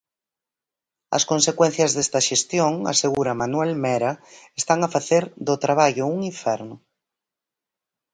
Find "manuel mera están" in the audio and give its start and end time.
3.41-4.79